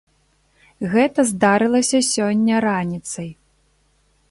[0.93, 3.29] Гэта здарылася сёння раніцай.